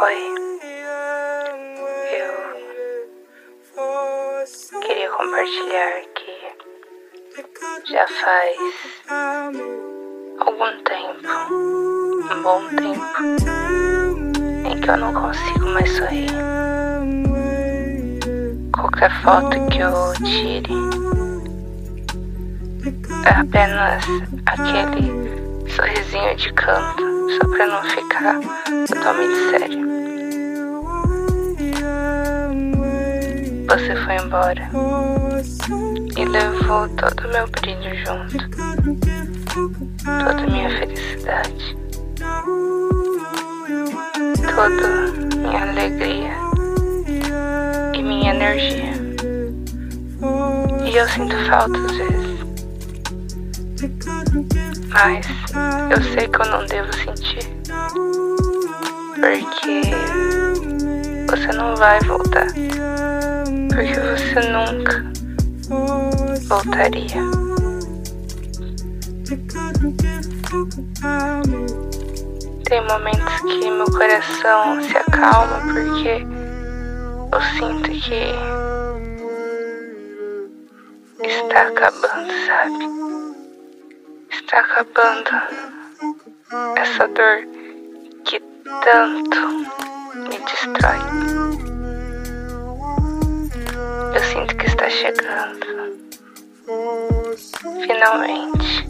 [0.00, 0.14] Oi,
[2.12, 2.32] eu
[4.80, 6.34] queria compartilhar que
[7.92, 8.56] já faz
[10.38, 11.26] algum tempo,
[12.32, 13.04] um bom tempo,
[14.70, 16.30] em que eu não consigo mais sorrir.
[18.72, 20.74] Qualquer foto que eu tire
[23.26, 24.04] é apenas
[24.46, 25.10] aquele
[25.68, 28.38] sorrisinho de canto, só pra não ficar
[28.86, 29.87] totalmente sério.
[33.68, 34.70] Você foi embora
[36.16, 38.38] e levou todo o meu brilho junto,
[40.04, 41.76] toda minha felicidade,
[44.54, 46.32] toda minha alegria
[47.94, 48.94] e minha energia.
[50.90, 52.38] E eu sinto falta às vezes.
[54.88, 55.26] Mas
[55.90, 57.46] eu sei que eu não devo sentir.
[59.14, 59.82] Porque
[61.28, 62.46] você não vai voltar.
[64.38, 65.02] Você nunca
[66.46, 67.22] voltaria.
[72.64, 76.24] Tem momentos que meu coração se acalma porque
[77.32, 78.32] eu sinto que
[81.26, 82.84] está acabando, sabe?
[84.30, 85.30] está acabando
[86.76, 87.44] essa dor
[88.24, 88.40] que
[88.84, 89.48] tanto
[90.14, 91.47] me destrói.
[94.98, 95.96] Chegando
[97.86, 98.88] finalmente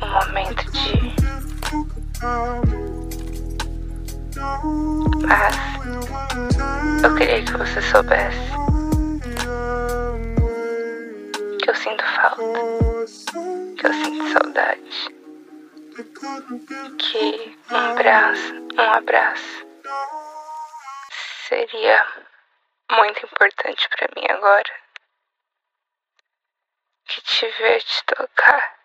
[0.00, 1.14] o momento de.
[5.26, 5.56] Mas
[7.04, 8.50] eu queria que você soubesse
[11.62, 12.42] que eu sinto falta
[13.76, 15.20] que eu sinto saudade.
[16.98, 19.66] Que um abraço, um abraço
[21.46, 22.06] seria
[22.92, 24.89] muito importante para mim agora.
[27.30, 28.80] Te ver te tocar.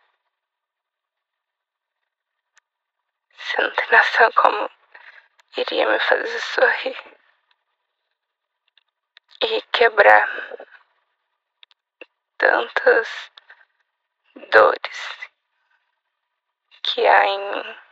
[3.33, 4.69] Você não tem noção como
[5.57, 7.17] iria me fazer sorrir
[9.41, 10.29] e quebrar
[12.37, 13.31] tantas
[14.51, 15.29] dores
[16.83, 17.84] que há em mim.